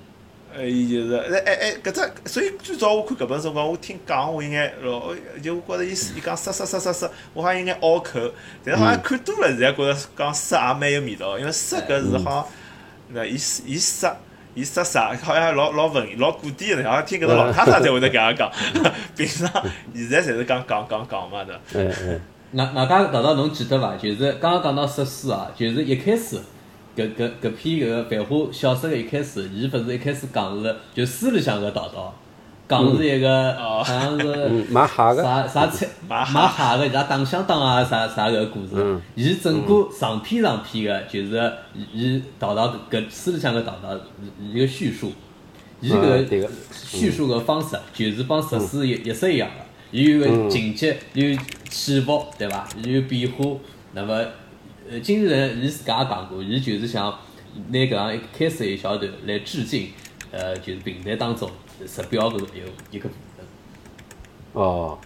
[0.57, 8.19] 哎，伊就是，哎哎哎，搿只，所以最早我看搿本辰光，我听讲我有眼老，就我觉着伊伊讲杀杀杀杀杀，我好像有眼拗口，
[8.65, 12.45] 但是好像看多了，现在觉着讲杀也蛮有味道，因为杀搿是好像，
[13.09, 14.15] 那伊伊杀。
[14.55, 18.51] 伊杀杀好像老老文老古典的，好像听搿个老太太才会得搿样讲。
[19.15, 19.47] 平常
[19.93, 21.53] 现在侪是讲讲讲讲嘛的。
[21.75, 22.19] 哎哎，
[22.53, 23.95] 外外加陶陶侬记得伐？
[23.97, 26.39] 就是刚刚讲到设施啊，就是一开始
[26.97, 32.11] 搿搿搿篇搿个繁花小说个一开始，伊勿是一开始讲是就书里向个道道，
[32.67, 41.53] 讲是一个哦好像是嗯，买蟹个，啥啥菜买蟹个，伊拉打相打啊啥啥个故事嗯，伊整个长篇长篇个，就是
[41.93, 43.95] 伊道道搿书里向个陶陶
[44.41, 45.11] 伊个叙述，
[45.79, 51.37] 伊搿叙述个方式就是帮实书一一式一样个，伊有个情节有
[51.69, 52.67] 起伏对伐？
[52.83, 53.45] 伊有变化，
[53.93, 54.25] 那么
[54.89, 57.05] 呃金人伊自家也讲过，伊就是想
[57.69, 59.89] 拿搿样一开始一小段来致敬，
[60.31, 61.49] 呃就是平台当中
[61.85, 63.45] 石彪搿个有一个部分。
[64.53, 64.97] 哦，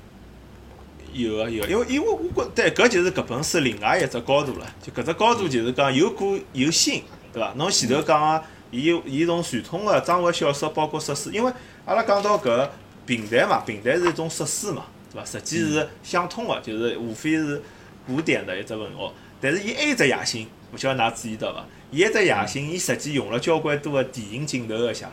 [1.14, 7.54] 有啊有啊，因为因为我觉对搿就是搿本书另外一只高度了，就搿只高度就是讲有古有新，对伐？
[7.56, 11.52] 侬前头讲个，伊伊从传统个章回小说，包括设施，因为
[11.86, 12.70] 阿拉讲到搿
[13.06, 15.26] 平台嘛，平台是一种设施嘛，对伐？
[15.26, 17.62] 实际是相通个，就是无非是
[18.06, 21.66] 古典的一只文学，但是伊还有只野心，勿晓得㑚注意到伐？
[21.90, 25.12] 伊一只野心，伊实际用了交关多个电影镜头个写法。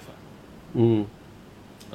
[0.74, 1.06] 嗯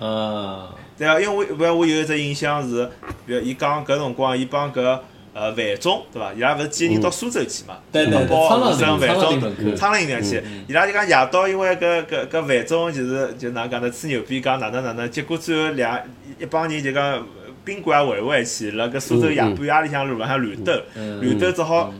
[0.01, 0.67] 嗯，
[0.97, 2.89] 对啊，因为我我有一只印象是，
[3.27, 4.99] 比如伊讲搿辰光，伊帮搿
[5.33, 6.33] 呃范总对伐？
[6.33, 7.77] 伊拉勿是几个人到苏州去嘛？
[7.91, 13.91] 对对对包苍狼生范总苍狼岭去，伊拉就讲夜到，因为搿搿搿范总就是就哪能讲呢？
[13.91, 16.01] 吹牛逼讲哪能哪能，结果最后两
[16.39, 17.25] 一帮人就讲
[17.63, 21.93] 宾馆也回勿回去，辣搿苏州夜半夜里向路浪向乱斗，嗯乱斗只好。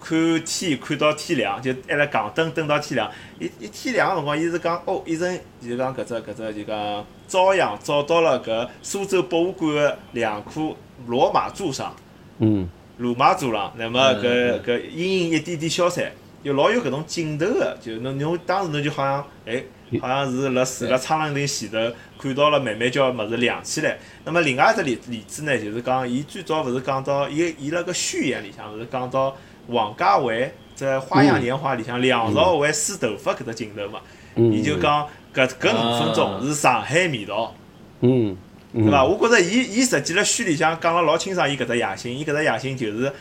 [0.00, 3.10] 看天看到天亮，就还辣港等等到天亮。
[3.38, 10.74] 一一天亮个辰光，伊是讲哦，一阵就讲搿只搿只就讲朝阳照到了搿苏州博物馆个两棵
[11.06, 11.94] 罗马柱上，
[12.38, 16.10] 嗯罗马柱上，那么搿嗯搿阴影一点点消散，
[16.42, 19.62] 就老有搿种镜头个，就侬侬当时侬就好像哎，
[20.00, 21.78] 好像是辣住辣苍狼岭前头
[22.18, 23.98] 看到了慢慢叫物事亮起来。
[24.24, 29.36] 那么另外一只例例子呢，就是讲伊最早勿是讲到伊伊辣搿序言里向勿是讲到
[29.68, 34.00] 王家卫在《花样年华》里向梁朝伟梳头发搿只镜头嘛，
[34.34, 37.54] 嗯，伊就讲搿搿五分钟是上海味道。
[38.00, 38.36] 嗯，
[38.72, 39.04] 嗯对伐？？
[39.04, 43.12] 我觉着伊伊实际辣序里向讲了老清爽，伊搿只野心，伊搿只野心就是，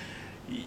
[0.50, 0.60] 伊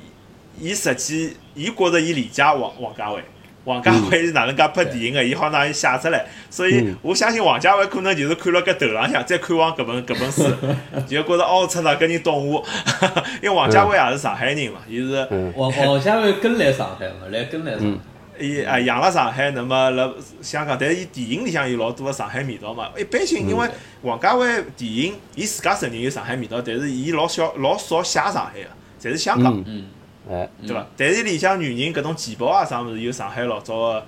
[0.58, 3.22] 伊实际伊觉着伊理解王王家卫，
[3.64, 10.42] 王家卫是哪能介拍电影个，伊好拿伊写出来，所以嗯我相信王家卫可能就是看了搿头浪向，再看望搿本搿本书，
[11.06, 12.64] 就觉着哦，出哪搿人懂我，
[13.42, 15.52] 因为王家卫也是上海人嘛，伊是嗯。
[15.56, 17.98] 王王家卫跟来上海嘛，来跟来上海。
[18.42, 22.88] 伊啊养辣上海，那么辣香港，但是伊电影里向有老多个上海味道嘛。
[22.96, 23.68] 一般性，因为
[24.00, 24.46] 王家卫
[24.78, 29.54] 电影，伊自家承认有上海味道，但是伊老少老少写上海个，侪是香港。
[29.58, 29.64] 嗯。
[29.66, 29.84] 嗯，
[30.30, 30.86] 哎，对伐？
[30.96, 34.04] 但是里向女人搿种旗袍啊啥物事，有上海老早个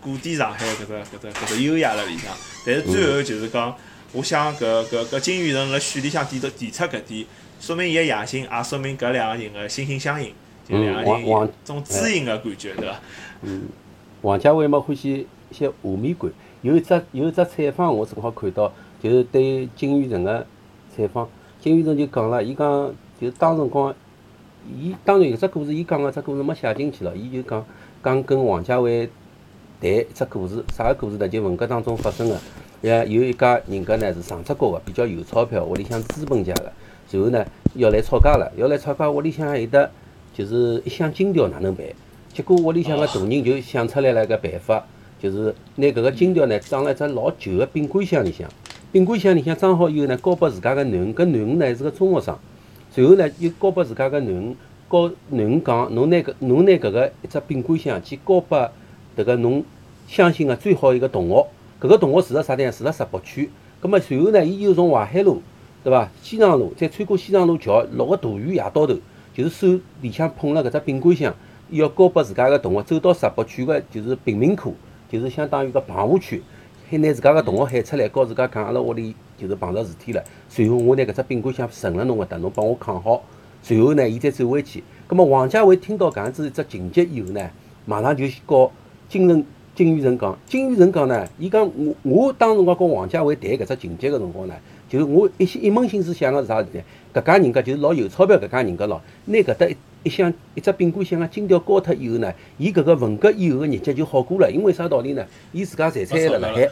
[0.00, 2.32] 古典上海搿只搿只搿只优雅辣里向。
[2.64, 3.76] 但是最后就是讲，
[4.12, 7.26] 我想搿搿搿金宇澄辣序里向提到提出搿点，
[7.60, 10.32] 说明伊个野心，也说明搿两个人个心心相印，
[10.66, 13.00] 就嗯两个人种知音个感觉，对伐？
[13.42, 13.68] 嗯。
[14.22, 16.30] 王家卫嘛欢喜一些画面感，
[16.62, 20.44] 有一只有一只采访我正好看到，就是对金宇澄个
[20.96, 21.28] 采访，
[21.60, 23.94] 金宇澄就讲了，伊讲就当辰光，
[24.66, 27.64] 伊当然有只故事，伊讲个只故事没写进去了，伊就讲
[28.02, 29.08] 讲跟王家卫
[29.80, 31.28] 谈一只故事，啥个故事呢？
[31.28, 32.38] 就文革当中发生个，
[32.82, 36.72] 呃，有一家人家呢是上只国个，比较有钞票，屋里向资本家个，
[37.10, 37.44] 然后呢
[37.74, 39.90] 要来吵架了，要来吵架，屋里向有得
[40.34, 41.86] 就是一箱金条哪能办？
[42.32, 44.84] 结果屋里向个大人就想出来了一个办法，
[45.18, 48.48] 就是拿搿个金条呢装辣一只老旧个冰柜箱里向，
[48.92, 52.38] 冰柜箱里向装好以后呢，交拨自家个囡恩，搿囡恩呢是个中学生，
[52.90, 54.56] 随后呢又交拨自家个囡恩，
[54.88, 58.70] 告囡恩讲，侬拿搿侬拿搿个一只饼干箱去交拨
[59.16, 59.64] 迭个侬
[60.06, 61.46] 相信个最好一个同学，
[61.80, 62.72] 搿个同学住辣啥地方？
[62.72, 63.50] 住辣石北区。
[63.80, 65.40] 葛末随后呢，伊就从淮海路，
[65.84, 66.08] 对伐？
[66.22, 68.96] 西藏路，再穿过西藏路桥，落个大雨夜到头，
[69.32, 71.34] 就是手里向捧了搿只饼干箱，
[71.70, 74.74] 伊要交拨自家个同学，走到石北区个就是贫民窟，
[75.08, 76.42] 就是相当于个棚户区，
[76.90, 83.22] 喊拿自家个同学喊出来，告自家讲阿拉屋里就是碰着事体了，随后我拿搿只冰柜箱存了侬搿搭，侬帮我扛好。
[83.62, 84.82] 随后呢，伊再走回去。
[85.06, 87.50] 葛末王家卫听到搿样子一只情节以后呢，
[87.86, 88.70] 马上就告
[89.08, 94.54] 金城金宇澄讲，金宇澄讲呢，伊讲我我当辰光跟王家卫谈搿只情节个辰光呢，
[94.88, 96.84] 就是我一心一门心思想个是啥事体呢？
[97.14, 105.24] 搿家人家就是老有钞票搿家人家咯，拿搿搭一一箱一只冰柜箱个金条交脱以后呢，伊搿个文革以后个日脚就好过了，因为啥道理呢？
[105.52, 106.68] 伊自家财产还辣辣海，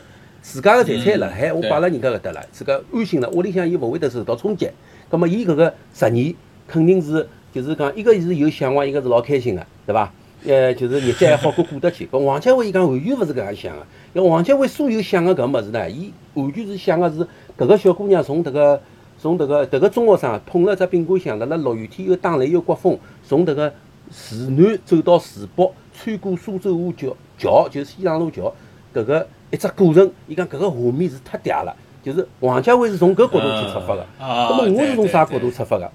[0.48, 4.70] 自家个财产辣海，我摆辣人家搿搭了，自家安心了，屋里向伊勿会得受到冲击。
[5.10, 6.32] 葛末伊搿个十年
[6.68, 10.12] 肯定是就是讲，一个是有向往，一个是老开心个，对伐？
[10.46, 12.06] 呃，就是日脚还好过过得去。
[12.06, 17.26] 搿王家卫伊讲完全勿是搿样想个，因为王家卫所有想个搿物事呢，伊完全是想个是
[17.58, 18.80] 搿个小姑娘从迭个
[19.18, 23.74] 从迭个迭个中学生捧了只冰柜箱，辣辣落雨天又打雷又刮风，从迭个
[24.12, 28.54] 市南走到市北，穿过苏州河桥桥，就是西藏路桥，
[28.94, 31.74] 搿个一只过程，伊讲搿个画面是太嗲了。
[32.02, 35.90] 就是王家卫是从搿角度去出发个，啊那么我是从啥角度出发个？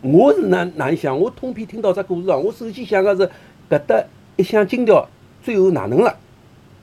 [0.00, 1.16] 我是哪哪能想？
[1.16, 3.30] 我通篇听到只故事啊，我首先想个是
[3.70, 4.02] 搿搭
[4.36, 5.08] 一箱金条
[5.44, 6.16] 最后哪能了？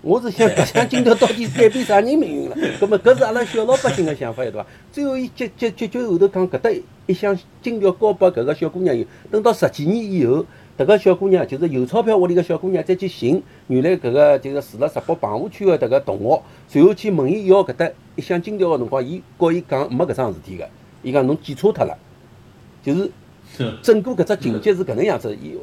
[0.02, 2.56] 我是想搿箱金条到底改变啥人命运了？
[2.80, 4.66] 葛么搿是阿拉小老百姓个想法，对伐？
[4.92, 6.72] 最后伊结结结局后头讲搿搭
[7.08, 10.46] 一箱金条交拨搿个小姑娘以后，等到十几年以后，
[10.82, 20.68] 迭个小姑娘就是有钞票屋里个小姑娘再去寻原来搿个就是住辣石北棚户区个迭个同学，随后去问伊要搿搭一箱金条个辰光，伊告伊讲没搿桩事体个。
[21.04, 21.96] 伊讲侬记错脱了，
[22.84, 23.12] 就是
[23.84, 25.36] 整个搿只情节是搿能样子。
[25.36, 25.56] 伊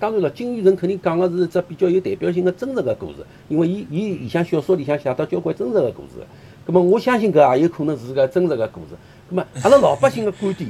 [0.00, 6.26] 当然了，金宇澄肯定讲个是一只比较有代表性个真实个故事，因为伊伊里向小说里向写到交关真实个故事。
[6.66, 8.96] 葛末我相信搿也有可能是个真实个故事。
[9.30, 10.68] 葛末阿拉老百姓个观点，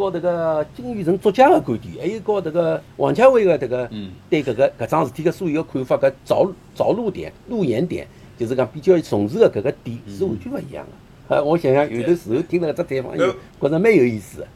[0.00, 3.90] 和迭个金宇澄作家个观点，还有和迭个王家卫个迭个
[4.30, 8.06] 对搿个搿桩事体个所有个看法，搿着着陆点、路演点，
[8.38, 11.36] 就是讲比较重视个搿个点是完全勿一样个。
[11.36, 14.46] 呃，我想想，有的时候听了搿只采访，有觉着蛮有意思个。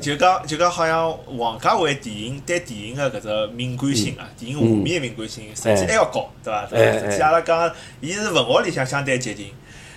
[0.00, 6.66] 就讲就讲，好像王家卫电影对电影个搿只敏感性啊，电影画面个敏感性，实际还要高，对伐？
[6.66, 9.48] 实际阿拉讲，伊是文学里向相对接近。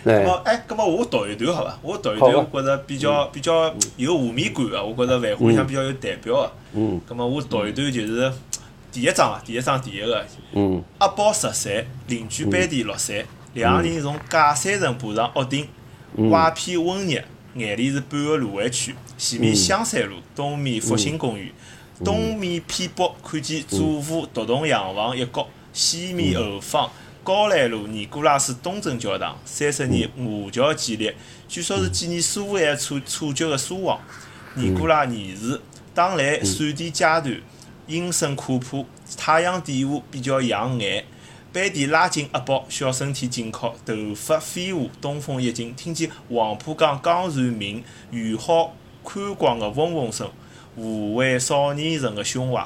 [0.08, 1.80] 咁么，哎，咁么我读一段好伐？
[1.82, 6.52] 我读一段，我觉着比较比较有画面感个，我觉着《繁花》里向比较有代表个。
[6.74, 7.02] 嗯。
[7.08, 8.32] 咁么我读一段就是
[8.92, 10.26] 第一章啊，第一章第一个。
[10.54, 10.84] 嗯。
[11.00, 15.68] 阿宝十岁，邻居班迪六岁，两个人从假山城爬上屋顶，
[16.30, 17.22] 瓦片温热，
[17.56, 18.96] 眼里是半个芦苇区。
[19.18, 21.52] 前面香山路，东面复兴公园，
[22.06, 26.90] 东面偏北看见祖父独栋洋房一角，西面后方
[27.28, 31.12] 高兰路尼古拉斯东正教堂，三十年华侨建立，
[31.46, 34.00] 据说是纪念苏维埃处处决的苏王。
[34.54, 35.60] 尼古拉二世，
[35.94, 37.42] 当来闪电阶段，
[37.88, 38.86] 阴森可怕，
[39.18, 41.04] 太阳底下比较养眼。
[41.52, 48.74] 班迪拉近阿宝，小身体紧靠，头发飞舞，东风一劲，听见黄浦江江船鸣，鱼好。
[49.04, 50.32] 宽广的嗡嗡声，
[50.80, 52.66] 抚慰少年人的胸怀。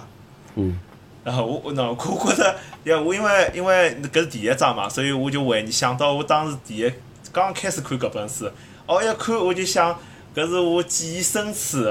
[0.54, 0.80] 嗯。
[1.24, 6.92] 然后我，喏，我觉着，因为因为搿是第一章嘛，所以我就回想到我当时第一
[7.32, 8.50] 刚开始看搿本书，
[8.88, 9.98] 哦，一看我就想，
[10.36, 11.86] 搿是我记忆深处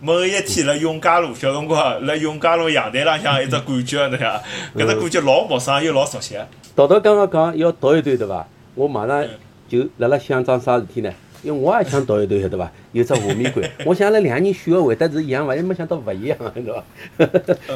[0.00, 4.42] 某一天辣永嘉路小辰光辣永嘉路阳台浪向一只感觉，侬晓得？
[4.76, 6.36] 搿只感觉老陌生又老熟悉。
[6.74, 8.46] 道道刚刚讲要读一段对伐？
[8.74, 9.26] 我马上
[9.68, 11.12] 就辣辣想桩啥事体呢？
[11.42, 12.70] 因为我也想读一读，晓得伐？
[12.92, 13.62] 有只画面感。
[13.86, 15.54] 我想了两个人选个会得是一样伐？
[15.54, 16.84] 也没想到勿一样，对伐？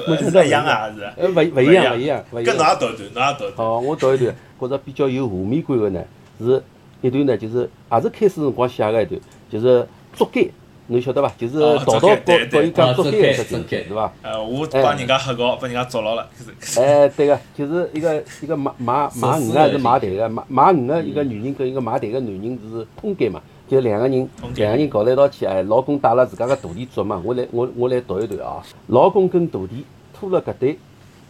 [0.09, 1.03] 没想到 一样啊，是。
[1.17, 2.45] 呃，勿勿一样，勿一样，勿一样。
[2.45, 3.69] 跟侬也读一段，侬也读一段。
[3.69, 6.03] 哦，我读一段，觉着比较有画面感个呢，
[6.41, 6.63] 是
[7.01, 9.21] 一段呢，就是也是开始辰光写个一段，
[9.51, 10.49] 就是捉奸。
[10.89, 11.33] 侬晓得伐？
[11.39, 12.09] 就是道道告
[12.51, 14.13] 告伊讲竹竿一只事体，是伐？
[14.21, 16.29] 呃，我帮人家黑稿，帮人家捉牢了。
[16.77, 23.41] 哎，对个，就是一个一个卖卖卖鱼个是卖蛋个，卖卖鱼个一个女人跟一个卖蛋个男人是通奸嘛。
[23.73, 28.63] 就两个人，两个人搞了一道去，哎，老公带了自家个徒弟做嘛，我来我我来读一段啊。
[28.89, 29.83] 老公跟徒弟
[30.13, 30.79] 拖了搿对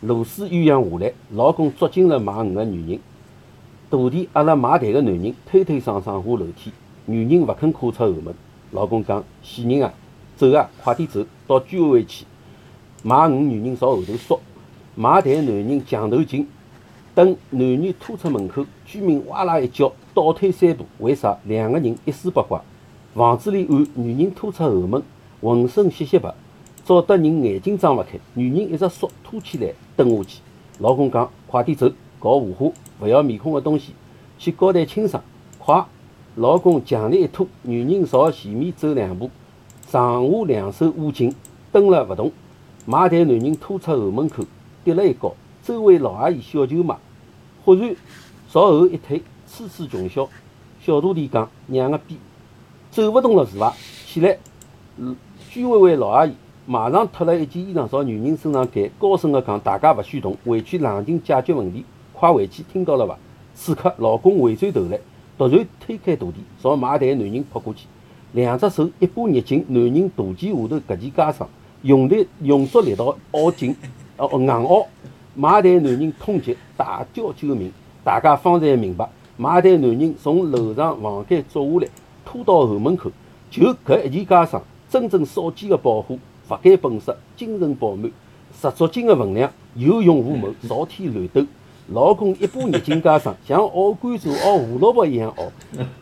[0.00, 2.98] 螺丝鸳鸯下来，老公捉紧了卖鱼个女人，
[3.88, 6.72] 徒弟阿拉卖蛋个男人推推搡搡下楼梯，
[7.06, 8.34] 女人勿肯跨出后门。
[8.72, 9.92] 老公讲：“死人啊，
[10.36, 12.24] 走啊，快点走到居委会去。”
[13.04, 14.40] 卖鱼女人朝后头缩，
[14.96, 16.48] 卖蛋男人墙头进。
[17.14, 20.86] 等男女拖出门口，居民哇啦一叫，倒退三步。
[20.98, 21.38] 为啥？
[21.44, 22.62] 两个人一丝不挂。
[23.14, 25.02] 房子里暗，女人拖出后门，
[25.42, 26.32] 浑身湿湿白，
[26.84, 28.18] 照得人眼睛张勿开。
[28.32, 30.40] 女人一直缩，拖起来蹲下去。
[30.78, 33.92] 老公讲：“快点走，搞胡话，勿要面孔个东西，
[34.38, 35.22] 去交代清爽，
[35.58, 35.84] 快！”
[36.36, 39.30] 老公强力一拖，女人朝前面走两步，
[39.86, 41.34] 上下两手握紧，
[41.70, 42.32] 蹲了勿动。
[42.86, 44.42] 买蛋男人拖出后门口，
[44.82, 45.30] 跌了一跤。
[45.64, 46.98] 周围老阿姨小舅妈
[47.64, 47.94] 忽然
[48.50, 50.28] 朝后一退，楚楚穷笑。
[50.80, 52.16] 小徒弟讲：“娘个逼，
[52.90, 53.72] 走勿动了是伐？”
[54.04, 54.36] 起来，
[55.48, 56.34] 居委会老阿姨
[56.66, 63.16] 马上脱了一件衣裳朝女人身上盖，高声地讲：“大家勿许动，回去冷静解决问题，快回去，听到了伐？”
[63.54, 64.98] 此刻，老公回转头来，
[65.38, 67.86] 突然推开徒弟，朝买蛋男人扑过去，
[68.32, 71.46] 两只手一把捏紧男人肚脐下头搿件袈裟，
[71.82, 73.76] 用力用足力道拗紧，
[74.16, 74.88] 哦硬拗。
[75.34, 77.72] 买蛋男人痛极，大叫救命！
[78.04, 81.88] 大家方才明白，买蛋男人从楼上房间捉下来，
[82.22, 83.10] 拖到后门口，
[83.50, 88.10] 就搿一件袈裟，真正少见的宝货，不改本色，精神饱满，
[88.60, 91.42] 十足斤的分量，有勇无谋，朝天乱斗。
[91.88, 95.44] 老公一把捏紧袈裟，像熬甘蔗、熬胡萝卜一样熬。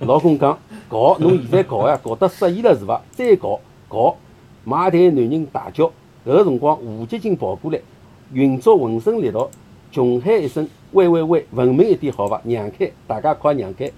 [0.01, 0.59] 老公讲
[0.91, 3.01] ：“搞，侬现在搞呀，搞得适意了是伐？
[3.13, 4.17] 再搞，搞！”
[4.65, 5.87] 买蛋男人大叫。
[6.27, 7.81] 搿个辰光，吴洁金跑过来。
[8.33, 9.51] 运作浑身力道，
[9.91, 12.41] 穷喊一声：“喂喂喂，文明一点好伐？
[12.45, 13.91] 让开，大家快让开！”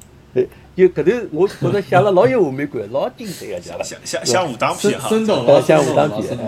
[0.74, 5.10] 就搿段，我觉着写了老有画面感，老精彩个，像像像武当片哈，
[5.60, 6.38] 像武当片，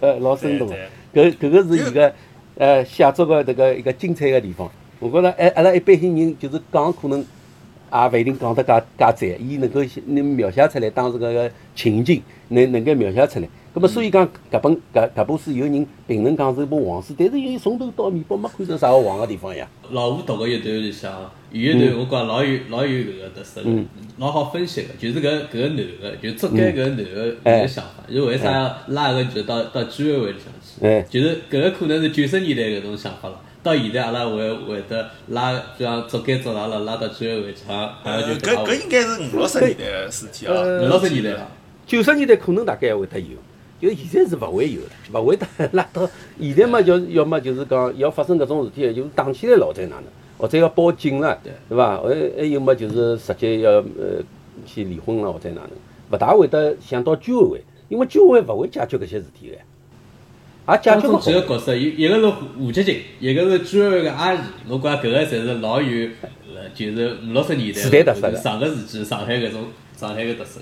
[0.00, 0.74] 呃，老生动个。
[1.14, 2.12] 搿搿个是伊个
[2.56, 4.68] 呃写作个迭个一个精彩个地方。
[4.98, 9.48] 我觉着，哎，阿拉一般性人就是讲，可能也勿一定讲得介介赞。
[9.48, 13.48] 伊能够能描写出来当时个个情景，能能够描写出来。
[13.72, 19.68] 咁么所以讲搿本搿搿部书有人评论讲是一本黄书，但是因为从头到尾巴没看成啥个黄个地方呀。
[19.92, 23.70] 老吴读个一段里向，有一段我觉老有老有搿个特色个，
[24.18, 31.20] 老好分析个，就是搿搿个男个，就做该搿个男个搿个想法，就为啥要拉个就到到居委会里向哎去？
[31.20, 33.40] 就是搿个可能是九十年代搿种想法了。
[33.62, 40.54] 到现在阿拉会会得拉，就像做该做上了，拉到居委会去，好像就搿搿应该是五六十年代个事体啊。
[40.54, 41.48] 呃五六十年代了。
[41.86, 43.36] 九十年代可能大概还会得有，
[43.80, 46.08] 就现在是勿会有的，勿会得拉到。
[46.38, 50.04] 现在嘛，就是要么就是讲要发生搿种事体，就是打起来了再哪能，
[50.36, 51.52] 或者要报警了，对。
[51.68, 51.96] 对伐？
[51.98, 54.22] 还还有么就是直接要呃
[54.66, 55.70] 去离婚了或者哪能，
[56.12, 61.18] 勿大会得想到居委会，因为居委会勿会解决搿些事体个，也解决勿好。
[61.18, 61.32] 当中几。
[61.32, 66.08] 个角色，一一个是户籍警，一个是居委会个阿姨，我觉搿个侪是老有，
[66.54, 68.36] 呃，就是五六十年代时代特色的。
[68.36, 69.64] 上个世纪上海搿种
[69.96, 70.60] 上海个特色。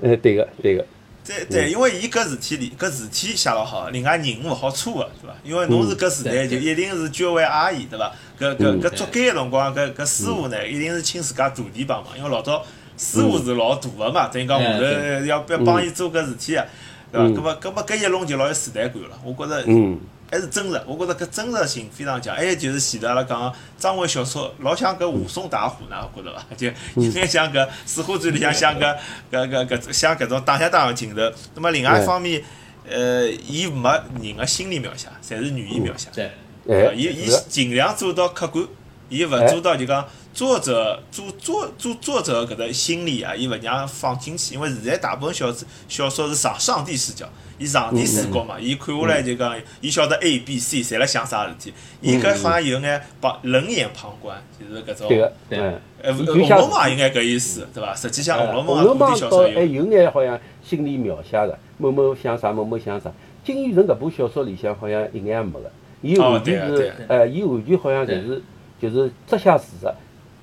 [0.00, 0.84] 呃，对个，对个，
[1.26, 5.34] 对对，因为伊搿事体里搿事体写了好，另外人勿好错个，对伐？
[5.42, 8.12] 因为侬是搿时代就一定是居委会阿姨，对伐？
[8.38, 12.62] 搿搿搿捉奸个辰光，搿搿师傅呢，一定是请自家徒弟帮忙，因为老早
[12.98, 16.66] 师傅是老大个嘛，等于讲下头嗯要要帮伊做搿事体个，
[17.10, 17.26] 对伐？
[17.28, 19.64] 搿么搿么搿一弄就老有时代感了，我觉着。
[19.66, 19.98] 嗯，
[20.30, 22.34] 还是真实，我觉着搿真实性非常强。
[22.34, 26.44] 还有就是前头阿拉讲张伟小说，老像搿武松打虎呢，我觉着伐？
[26.56, 28.96] 就有眼像搿《水浒传》里向像搿
[29.30, 31.22] 搿搿搿像搿种打相打个镜头。
[31.54, 32.42] 那么另外一方面，
[32.90, 33.90] 呃，伊没
[34.22, 36.08] 人个心理描写，侪是语言描写。
[36.12, 36.30] 对，
[36.68, 38.66] 哎，伊伊尽量做到客观，
[39.08, 47.24] 伊勿哎做到就讲作者作作作作者搿个心理啊，伊勿让放进去，因为现在大部分小说小说是上上帝视角，
[47.56, 55.08] 伊上帝视角嘛，伊看下来就讲，伊晓得 A、B、C 侪辣想啥事体，伊搿好像有眼旁冷眼旁观，就是搿种。
[55.08, 55.80] 对个，对嗯。
[56.02, 57.94] 呃，伊红楼梦也应该搿意思，对伐？
[57.94, 59.54] 实际像，红楼梦红楼啊，古梦倒典小说有。
[59.54, 63.10] 还有眼好像心理描写的，某某想啥，某某想啥。
[63.44, 65.70] 金宇澄搿部小说里向好像一眼也没个，
[66.02, 68.42] 伊哦完全是对啊对啊，呃，伊完全好像就是
[68.82, 69.94] 就是只写事实，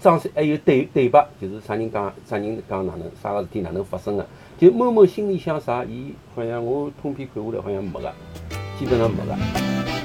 [0.01, 4.25] 张三还有对对白，就是啥人讲啥人讲哪能啥个事体哪能发生个，
[4.57, 8.11] 就某某心里想啥，伊好像我通篇看下来好像没个，
[8.79, 10.00] 基本上没个。